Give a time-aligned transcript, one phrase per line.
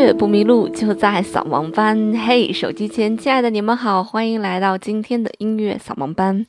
[0.00, 2.14] 月不迷路就在扫盲班。
[2.26, 6.46] 嘿，手机前亲爱的你们好，欢迎来到今天的音乐扫盲班。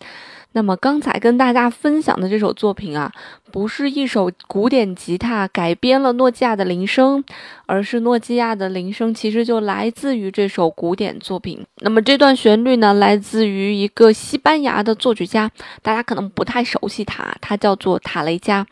[0.53, 3.11] 那么刚才跟大家分享的这首作品啊，
[3.51, 7.23] 不是一首古典吉他改编了诺基亚的铃声，
[7.65, 11.63] 而是诺基亚的铃声其实就来自于这首古典作品。
[11.81, 15.51] 那么这段旋律呢，来自于一个西班牙的作曲家，
[15.81, 18.65] 大家可能不太熟悉他，他叫做塔雷加，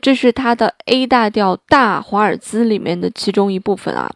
[0.00, 4.10] 这是他的 A 大调大华尔兹里面的其中一部分啊。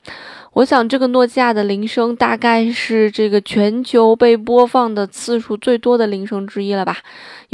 [0.53, 6.99] 我想，这个诺基亚的铃声大概是这个全球被播放的次数最多的铃声之一了吧？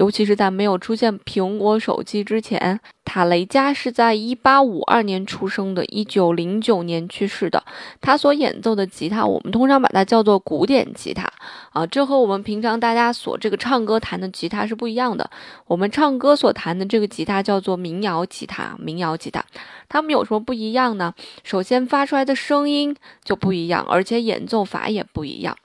[0.01, 2.81] 尤其是在没有出现苹果手机之前。
[3.11, 7.61] 塔雷加是在一八五二年出生的，一九零九年去世的。
[8.01, 11.29] 他所演奏的吉他，我们通常把它叫做古典吉他
[11.73, 15.29] 啊，这和我们平常大家所这个唱歌弹的吉他是不一样的。
[15.67, 19.45] 我们唱歌所弹的这个吉他叫做民谣吉他，民谣吉他，
[19.89, 21.13] 它们有什么不一样呢？
[21.43, 22.95] 首先发出来的声音
[23.25, 25.57] 就不一样，而且演奏法也不一样。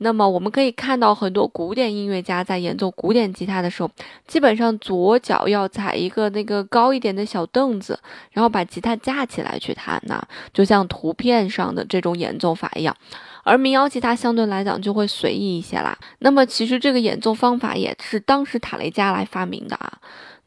[0.00, 3.90] 那么我们可以看到，很多古典音乐家在演奏古典吉他的时候，
[4.26, 7.98] 基本上左脚要踩一个那个高高一点的小凳子，
[8.32, 12.96] 然后把吉他架起来去弹呢，就像图片上的这种演奏法一样。
[13.44, 15.98] 而民谣吉他相对来讲就会随意一些啦。
[16.20, 19.98] 那么其实这个演奏方法也是当时塔雷加来发明的啊。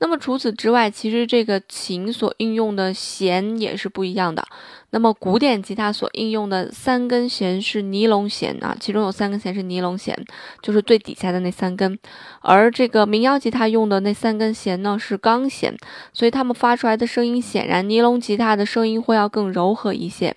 [0.02, 4.44] 那么除此之外，其实这个琴所应用的弦也是不一样的。
[4.90, 10.18] 那么古典吉他所应用的三根弦是尼龙弦啊，其中有三根弦是尼龙弦，
[10.64, 11.98] 就是最底下的那三根。
[12.42, 15.78] 而这个民谣吉他用的那三根弦呢是钢弦，
[16.12, 20.36] 所以它们发出来的声音显然尼龙吉他的声音会要更柔和一些。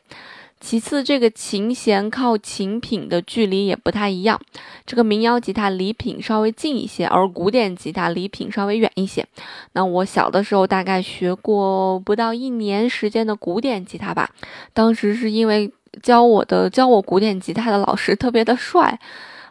[0.65, 4.41] 其次，这个琴弦靠琴品的距离也不太一样。
[4.87, 9.27] 这个民谣吉他离品稍微近一些，而古典吉他离品稍微远一些。
[9.73, 14.31] 那我小的时候大概学过不到一年时间的古典吉他吧，
[14.73, 15.71] 当时是因为
[16.03, 18.99] 教我的教我古典吉他的老师特别的帅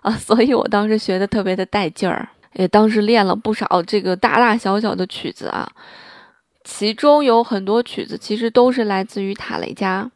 [0.02, 5.72] 啊，所以我当时学的特别的带劲儿，也当时练了不少这个大大小小的曲子啊。
[6.64, 10.10] 其中有很多曲子其实都是来自于塔雷加，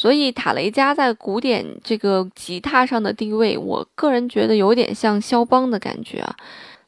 [0.00, 6.34] 所以塔雷加在古典这个吉他上的地位，我个人觉得有点像肖邦的感觉啊。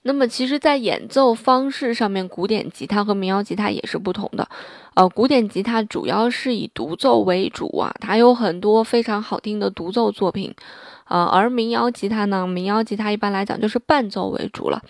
[0.00, 4.48] 那么，其实，在演奏方式上面，古典吉他和民谣吉他也是不同的。
[4.94, 10.54] 呃，古典吉他主要是以独奏为主啊，它有很多非常好听的独奏作品。
[11.12, 14.80] 呃，而民谣吉他呢，民谣吉他一般来讲就是伴奏为主了。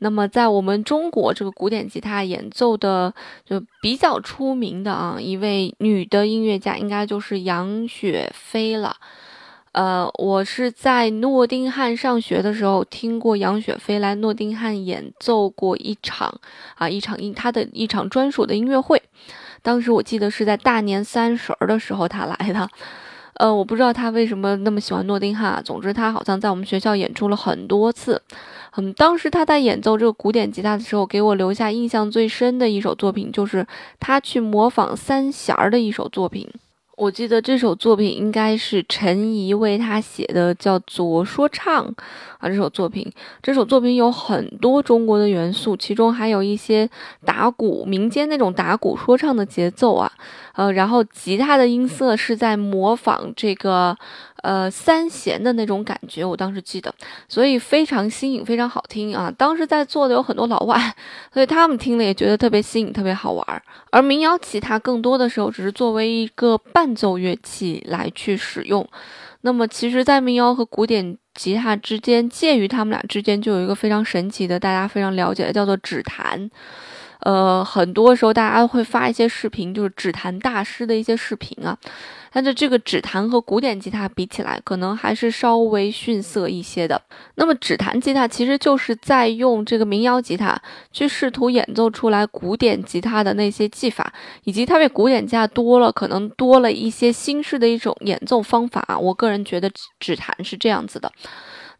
[0.00, 8.96] 那么，在我们中国这个古典吉他演奏的就比较出名的啊，一位女的音乐家，应该就是杨雪飞了。
[9.70, 16.40] 呃，我是在诺丁汉上学的时候听过杨雪飞来诺丁汉演奏过一场
[16.74, 19.00] 啊，一场音他的一场专属的音乐会。
[19.62, 22.68] 当时我记得是在大年三十儿的时候他来的。
[23.38, 25.62] 呃，我不知道他为什么那么喜欢诺丁汉。
[25.64, 28.20] 总之，他好像在我们学校演出了很多次。
[28.76, 33.66] 嗯，当时他在演奏这个古典吉他的时候，给我留下印象最深的一首作品，就是
[33.98, 36.48] 他去模仿三弦儿的一首作品。
[36.98, 41.86] 我记得这首作品应该是陈怡为他写的，叫做《说唱》
[42.38, 42.48] 啊。
[42.48, 43.08] 这首作品，
[43.40, 46.90] 这首作品有很多中国的元素，其中还有一些
[47.24, 50.10] 打鼓、民间那种打鼓说唱的节奏啊。
[50.54, 53.96] 呃，然后吉他的音色是在模仿这个。
[54.42, 56.94] 呃，三弦的那种感觉，我当时记得，
[57.28, 59.32] 所以非常新颖，非常好听啊！
[59.36, 60.94] 当时在座的有很多老外，
[61.32, 63.62] 所以他们听了也觉得特别新颖，特别好玩。
[63.90, 68.86] 而民谣吉他更多的时候只是作为一个伴奏乐器来去使用。
[69.42, 76.50] 那么，其实，在民谣和古典吉他之间，介于他们俩之间，就有一个非常神奇的，大家非常了解的，叫做指弹。
[77.20, 81.76] 呃，很多时候大家会发一些视频，就是指弹大师的一些视频啊。
[82.30, 87.00] 但是这个指弹和古典吉他比起来，可能还是稍微逊色一些的。
[87.36, 90.56] 那么指弹吉他其实就是在用这个民谣吉他
[90.92, 94.12] 去试图演奏出来古典吉他的那些技法，
[94.44, 98.96] 以及它比古典吉他多了，可能多了一些新式的一种演奏方法。
[99.00, 99.68] 我个人觉得
[99.98, 101.10] 指弹是这样子的。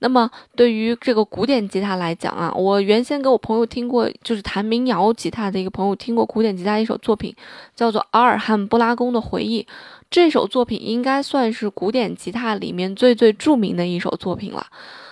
[0.01, 7.35] 那么对于这个古典吉他来讲啊，我原先给我朋友听过，就是弹民谣吉他的一个朋友听过古典吉他一首作品，
[7.75, 9.63] 叫做《阿尔罕布拉宫的回忆》。
[10.11, 14.67] 这首作品应该算是古典吉他里面最最著名的一首作品了。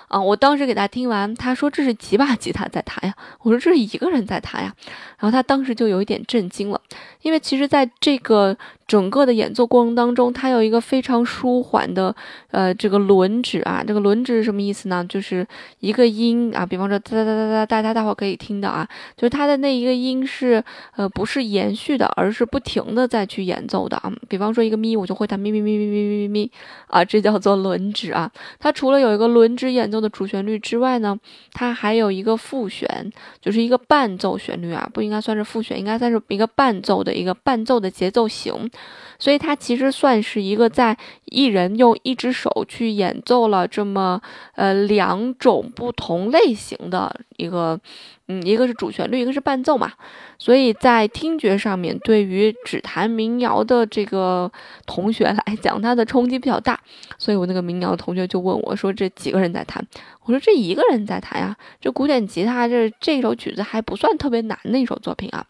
[0.08, 3.14] 啊，我当时给他听完，他说这是几把吉他在弹呀？
[3.42, 4.72] 我说这是一个人在弹呀。
[5.18, 6.80] 然后他当时就有一点震惊了，
[7.22, 8.56] 因为其实在这个
[8.86, 12.14] 整个的演奏过程当中，它有一个非常舒缓的，
[12.52, 15.04] 呃，这个轮指啊，这个轮指是什么意思呢？
[15.08, 15.44] 就是
[15.80, 20.62] 一个音啊，比方说哒哒哒哒哒，大家大伙可以听到啊，就是它的那一个音是，
[20.94, 24.12] 呃，不是延续的，而是不停的再去演奏的啊。
[24.28, 26.52] 比方说一个咪，我就会弹咪咪咪咪咪咪咪
[26.88, 28.30] 啊，这叫做轮指啊。
[28.58, 31.18] 它除了有一个轮指演奏的主旋律之外呢，
[31.52, 33.10] 它还有一个副旋，
[33.40, 38.70] 就是一个伴奏旋律啊，不应该算是副旋，应该算是一个伴奏的一个伴奏的节奏型。
[39.18, 44.20] 所以它其实算是一个在一人用一只手去演奏了这么
[44.54, 47.80] 呃两种不同类型的一个，
[48.28, 49.92] 嗯，一个是主旋律，一个是伴奏嘛。
[50.38, 54.50] 所以在听觉上面，对于只弹民谣的这个
[54.84, 56.80] 同学来讲，它的冲击比较大。
[57.18, 59.86] 所以我那个民谣的同学就问我说：“这几个人在弹？”
[60.26, 61.56] 我说：“这一个人在弹呀。
[61.80, 65.46] 这古典吉他这这首曲子还不算特别难的一首作品啊。”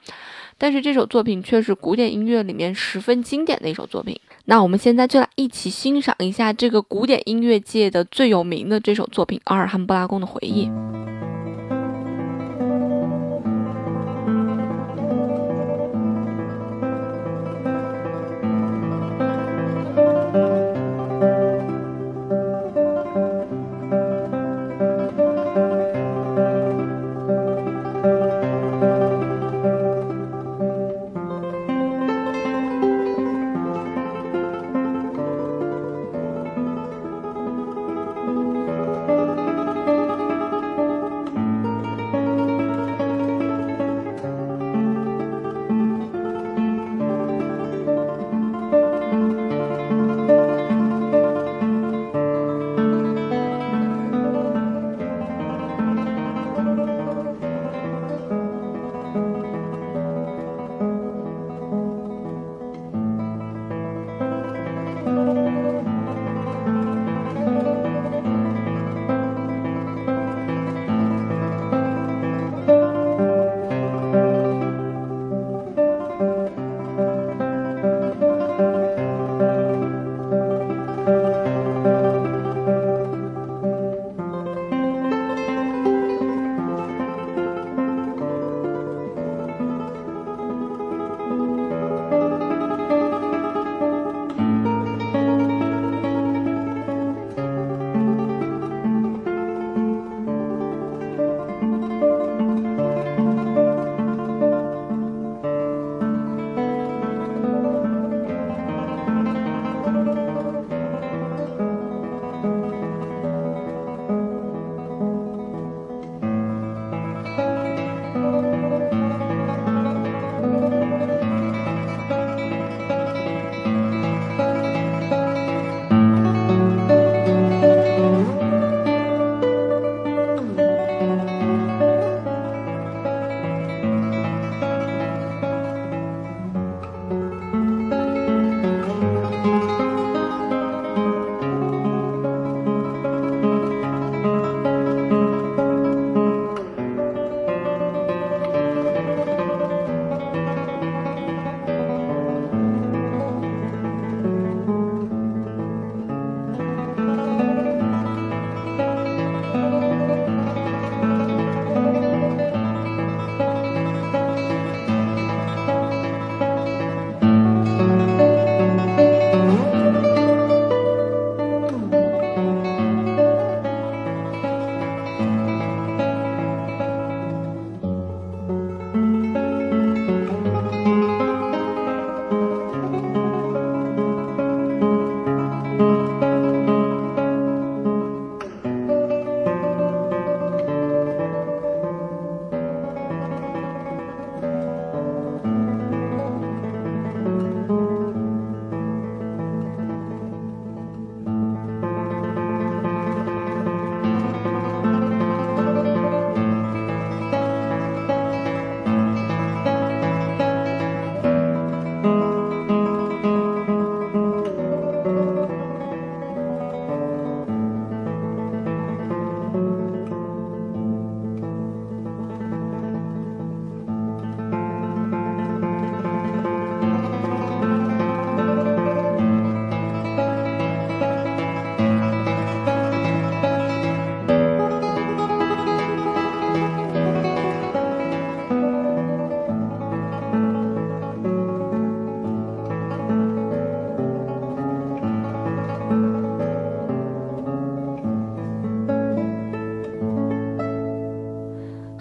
[0.59, 4.19] 但是这首作品却是古典音乐里面十分经典的一首作品。
[4.47, 10.67] 那我们现在就来一起欣赏一下这个古典音乐界的最有名的这首作品《阿尔汉布拉宫的回忆》。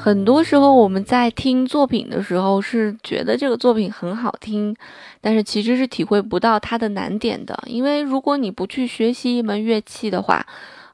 [0.06, 4.76] 很多时候我们在听作品的时候是觉得这个作品很好听，
[5.20, 7.58] 但是其实是体会不到它的难点的。
[7.66, 10.46] 因为如果你不去学习一门乐器的话，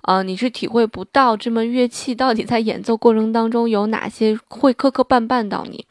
[0.04, 5.86] 呃，你是体会不到这门乐器到底在演奏过程当中有哪些会磕磕绊绊到你。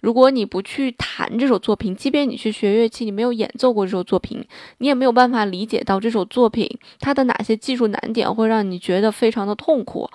[0.00, 4.42] 如果你不去弹这首作品，即便你去学乐器，你没有演奏过这首作品，
[4.78, 10.08] 你也没有办法理解到这首作品它的哪些技术难点会让你觉得非常的痛苦。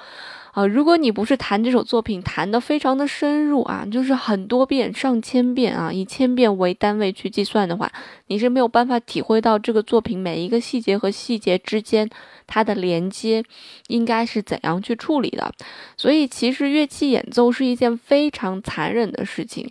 [0.57, 7.91] 啊，如果你不是弹这首作品弹得非常的深入啊，就是很多遍、上千遍啊，以千遍为单位去计算的话，
[8.25, 12.09] 你是没有办法体会到这个作品每一个细节和细节之间
[12.47, 13.43] 它的连接
[13.85, 15.53] 应该是怎样去处理的。
[15.95, 19.69] 所以，其实乐器演奏是一件非常残忍的事情。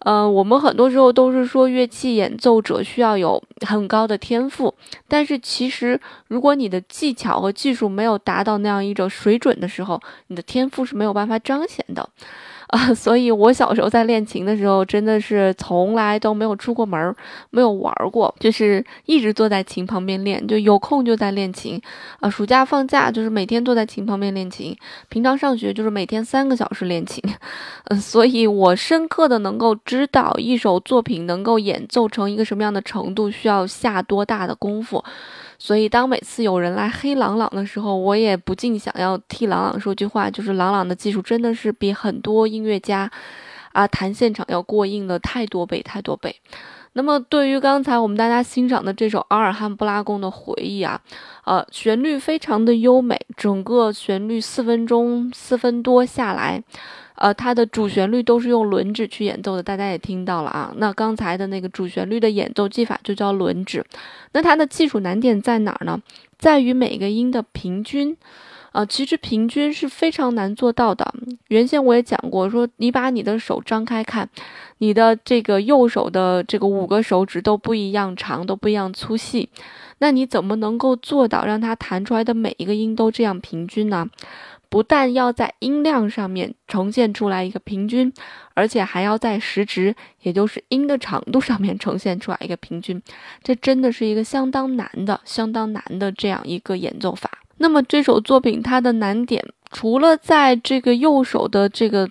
[0.00, 4.72] 呃，我们很多时候都是说乐器演奏者需要有很高的天赋，
[5.08, 12.08] 但是其实如果你的技巧和技术没有达到那样一种水准的时候，你的天赋是没有办法彰显的。
[12.68, 17.16] 啊，所以我小时候在练琴的时候，真的是从来都没有出过门儿，
[17.50, 21.80] 没有玩过，就是一直坐在琴旁边练，就有空就在练琴。
[22.20, 24.76] 啊，暑假放假就是每天坐在琴旁边练琴，
[25.08, 27.22] 平常上学就是每天三个小时练琴。
[27.84, 35.02] 嗯，所以我深刻的能够知道一首作品能够演奏成一个什么样的程度，需要下多大的功夫。
[35.58, 43.10] 所以，当每次有人来黑朗朗的时候，我也不禁想要替朗朗说句话，就是朗朗的技术真的是比很多音乐家，
[43.72, 46.34] 啊，弹现场要过硬的太多倍，太多倍。
[46.92, 51.00] 那么，对于刚才我们大家欣赏的这首阿尔汉布拉宫的回忆啊，
[51.44, 56.62] 呃，旋律非常的优美，整个旋律四分钟四分多下来。
[57.18, 60.72] 呃，它的主旋律都是用轮指去演奏的，大家也听到了啊。
[60.76, 63.84] 那刚才的那个主旋律的演奏技法就叫轮指。
[64.32, 66.00] 那它的技术难点在哪儿呢？
[66.38, 68.16] 在于每个音的平均。
[68.72, 71.12] 呃，其实平均是非常难做到的。
[71.48, 74.28] 原先我也讲过，说你把你的手张开看，
[74.76, 79.48] 你的这个右手的这个五个手指都不一样长，都不一样粗细。
[80.00, 84.06] 那你怎么能够做到让它弹出来的每一个音都这样平均呢？
[84.68, 88.12] 不但要在音量上面呈现出来一个平均，
[88.54, 93.02] 而且还要在时值，也就是音的长度上面呈现出来一个平均。
[93.42, 97.30] 这真的是一个相当难的、相当难的这样一个演奏法。
[97.56, 102.08] 那么这首作品它的难点，除了在这个右手的这个。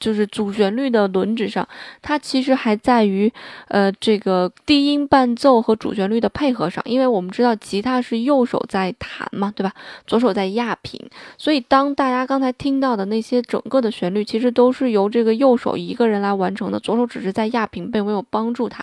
[0.00, 1.68] 就是主旋律的轮指上，
[2.02, 3.32] 它其实还在于，
[3.68, 6.82] 呃，这个低音伴奏和主旋律的配合上。
[6.86, 9.72] 因为我们知道吉他是右手在弹嘛，对吧？
[10.06, 10.98] 左手在压平，
[11.36, 18.82] 所以当大家刚才听到的那些整个的旋律，其实都是由这个右手一个人来完成的，左手只是在压平，并没有帮助他。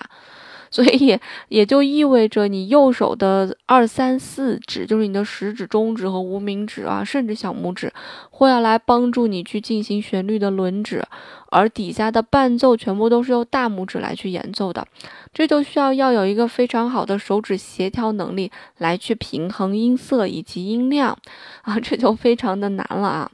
[0.70, 1.20] 所以
[1.50, 7.92] 也就意味着你右手的二三四指，就是你的食指、中指和无名指啊，甚至小拇指，
[8.30, 11.04] 会要来帮助你去进行旋律的轮指，
[11.50, 14.86] 而底下的伴奏全部都是由大拇指来去演奏的，
[15.34, 21.18] 这就需要要有一个非常好的手指协调能力来去平衡音色以及音量
[21.62, 23.32] 啊，这就非常的难了啊。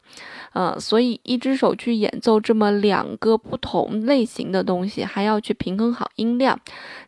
[0.56, 6.60] 嗯，所以一只手去演奏这么两个不同类型的东西，还要去平衡好音量，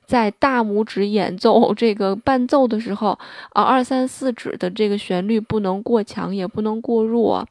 [0.08, 3.10] 在大拇指演奏这个伴奏的时候，
[3.54, 7.48] 啊，二三四指的这个旋律不能过强，也不能过弱，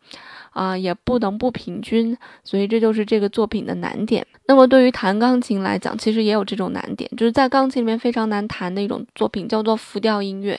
[0.54, 4.26] 啊也不能不平均，所以这就是这个作品的难点。
[4.46, 10.58] 那么对于弹钢琴来讲，其实也有这种难点，就是在钢琴里面非常难弹的一种作品，叫做浮调音乐。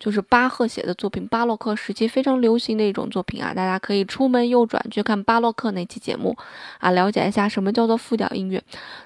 [0.00, 6.34] 就是巴赫写的作品，巴洛克时期非常流行的一种作品啊，大家可以出门右转去看巴洛克那期节目
[6.78, 8.60] 啊，了解一下什么叫做复调音乐。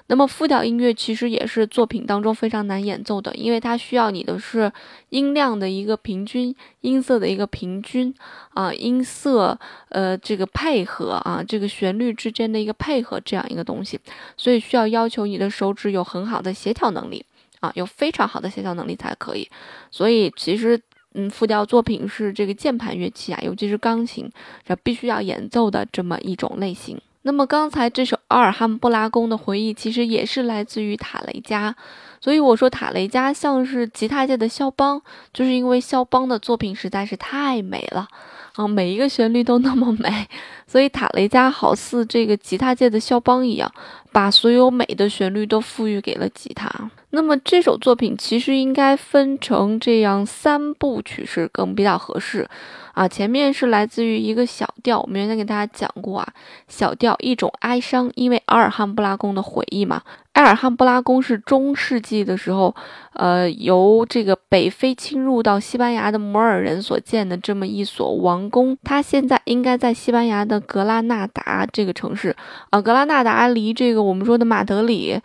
[0.07, 4.71] 那么复调音乐其实也是作品当中非常难演奏的，因为它需要你的是
[5.09, 8.15] 音量的一个平均，音色的一个平均
[8.53, 9.59] 啊，音色
[9.89, 13.99] 呃这个配合啊，这个旋律之间的一个配合这样一个东西，
[14.37, 17.25] 所以需要要求你的手指有很好的协调能力。
[17.73, 19.49] 有非常好的协调能力才可以，
[19.89, 20.79] 所以其实，
[21.13, 24.29] 嗯，复调作品是这个键盘乐器啊，尤其是钢琴，
[24.65, 26.99] 这必须要演奏的这么一种类型。
[27.23, 31.75] 那么刚才这首阿尔汉布拉宫的回忆，其实也是来自于塔雷加，
[32.21, 35.01] 所以我说塔雷加像是吉他界的肖邦，
[35.33, 38.07] 就是因为肖邦的作品实在是太美了。
[38.53, 40.27] 啊，每一个旋律都那么美，
[40.65, 43.69] 所以塔雷加好似这个吉他界的肖邦一样，
[44.13, 46.69] 把所有美的旋律都赋予给了吉他。
[47.15, 52.47] 那么这首作品其实应该分成这样三部曲是更比较合适。
[52.95, 56.27] 啊，前面是来自于一个小调，我们原先给大家讲过啊，
[56.67, 60.01] 小调一种哀伤，因为阿尔汉布拉宫的回忆嘛。
[60.33, 62.75] 埃尔汉布拉宫是中世纪的时候，
[63.13, 68.77] 呃，由这个北非侵入到西班牙的摩尔人所建的这么一所王宫。
[68.83, 72.35] 它现在应该在西班牙的格拉纳达这个城市
[72.69, 75.17] 啊，格拉纳达离这个我们说的马德里，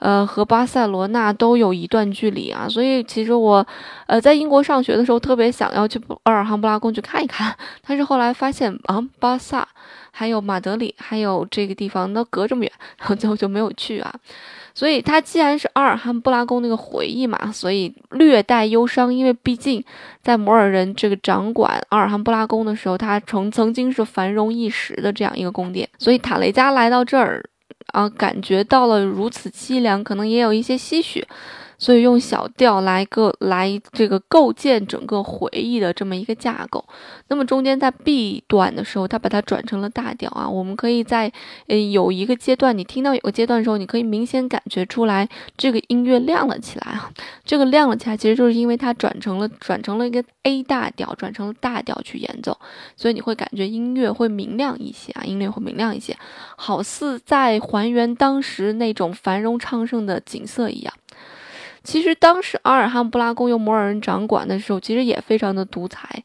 [0.00, 2.68] 呃，和巴塞罗那都有一段距离啊。
[2.68, 3.66] 所以其实我，
[4.06, 9.66] 呃，在英国上学的时候特别想要去埃尔汉布拉宫去看看一看，但是后来发现啊，巴萨。
[10.10, 14.12] 还有马德里，还有这个地方，都隔这么远，然后最后就没有去啊。
[14.74, 19.84] 所以它既然是阿尔汉布拉宫那个回忆嘛，所以略带忧伤，因为毕竟
[20.20, 25.88] 在摩尔人这个掌管阿尔汉布拉宫的时候，它曾曾经是繁荣一时的这样一个宫殿。
[25.98, 27.44] 所以塔雷加来到这儿，
[27.92, 31.24] 啊，感觉到了如此凄凉，可能也有一些唏嘘。
[31.78, 36.84] 所以用小调来个来这个构建整个回忆的这么一个架构，
[37.28, 40.48] 那么中间在 B 段的时候，它把它转成了大调啊。
[40.48, 41.32] 我们可以在
[41.68, 47.10] 呃有一个阶段，你听到有个阶段的时候，你可以明显感觉出来这个音乐亮了起来啊。
[47.44, 52.58] 这个亮了起来，其实就是因为它转成了转成了一个 A 大调，转成了大调去演奏，
[52.96, 56.16] 所以你会感觉音乐会明亮一些啊，音乐会明亮一些，
[56.56, 60.92] 好似在还原当时那种繁荣昌盛的景色一样。
[61.88, 66.22] 其实当时阿尔汉布拉宫由摩尔人掌管的时候，其实也非常的独裁，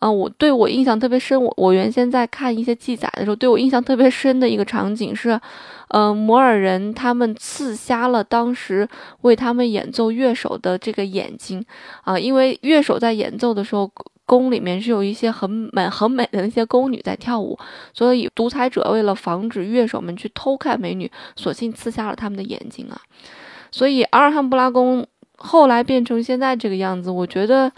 [0.00, 1.40] 啊，我对我印象特别深。
[1.40, 5.40] 我我原先在看一些记载的时候，对我印象特别深的一个场景是，
[5.90, 8.88] 呃，摩尔人他们刺瞎了当时
[9.20, 11.64] 为他们演奏乐手的这个眼睛，
[12.02, 13.88] 啊，因为乐手在演奏的时候，
[14.26, 17.56] 宫里面是有一些很美很美的那些宫女在跳舞，
[17.92, 23.00] 所以独裁者为了防止乐手们去偷看美女，索性刺瞎了他们的眼睛啊。
[23.76, 25.04] 所以阿尔汉布拉宫
[25.36, 27.72] 后来变成现在这个样子，我觉得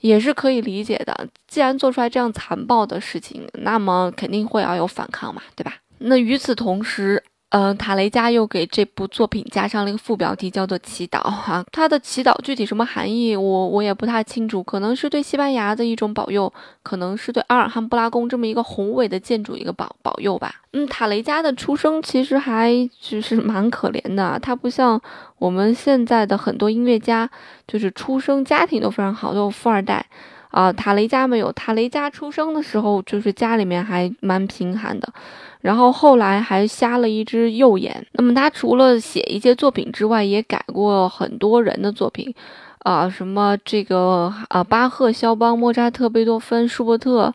[0.00, 1.28] 也是可以理解的。
[1.46, 5.74] 既然做出来这样残暴的事情，那么肯定会要有反抗嘛，对吧？
[5.98, 7.22] 那与此同时。
[7.54, 11.62] 嗯，塔雷加又给这部作品加上了一个副标题，叫做“祈祷”哈。
[11.70, 14.62] 他的祈祷具体什么含义，我我也不太清楚。
[14.62, 16.50] 可能是对西班牙的一种保佑，
[16.82, 20.62] 可能是对阿尔汉布拉宫这么一个宏伟的建筑一个保保佑吧。
[20.72, 24.98] 嗯，塔雷加的出生其实还就是蛮可怜的，他不像
[25.36, 27.28] 我们现在的很多音乐家，
[27.68, 30.06] 就是出生家庭都非常好，都有富二代。
[30.52, 31.50] 啊，塔雷加没有。
[31.52, 35.12] 塔雷加出生的时候，就是家里面还蛮贫寒的，
[35.60, 38.06] 然后后来还瞎了一只右眼。
[38.12, 42.32] 那么他除了写一些作品之外，也改过很多人的作品，
[42.80, 47.34] 啊，什么这个啊，巴赫、肖邦、莫扎特、贝多芬、舒伯特。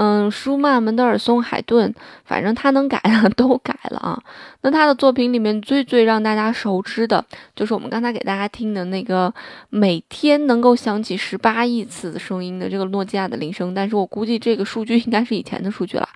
[0.00, 1.92] 嗯，舒曼、门德尔松、海顿，
[2.24, 4.22] 反正他能改的 都改了啊。
[4.60, 7.24] 那他的作品里面最最让大家熟知的，
[7.56, 9.34] 就是我们刚才给大家听的那个
[9.70, 13.74] 每天能够响起十八亿次声音的这个诺基亚的铃声。
[13.74, 16.08] 但是我估计这个数据应该是以前的数据了。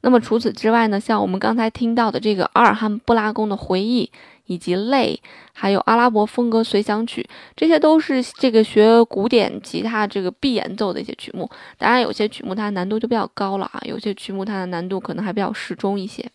[0.00, 4.10] 那么除此之外呢，像我们刚才听到的这个阿尔汉布拉宫的回忆。
[4.50, 5.16] 以及泪，
[5.52, 11.48] 还有阿拉伯风格随想曲，这些都是这个学古典吉他这个必演奏的一些曲目。
[11.78, 16.28] 当然，有些曲目它难度就比较高了啊，有些曲目它的难度可能还比较适中一些。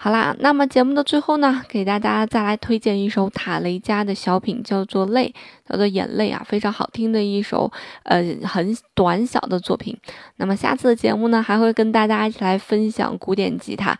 [0.00, 5.34] 好啦，那么节目的最后呢，给大家再来推荐一首塔雷加的小品，叫做《泪》，
[5.68, 7.68] 叫做《眼泪》啊，非常好听的一首，
[8.04, 9.98] 呃，很短小的作品。
[10.36, 13.98] 那么下次的节目呢，还会跟大家一起来分享古典吉他。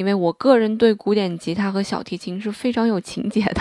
[0.00, 3.60] 因为我个人对古典吉他和小提琴是非常有情节的，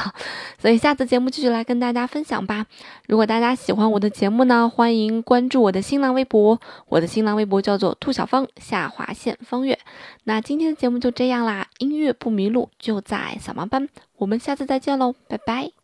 [0.58, 2.65] 所以下次节目继续来跟大家分享吧。
[3.08, 9.78] 如果大家喜欢我的节目呢，欢迎关注我的新浪微博，我的新浪微博叫做兔小芳下划线方月。
[10.23, 15.79] 那今天的节目就这样啦，音乐不迷路就在小盲班，我们下次再见喽，拜拜。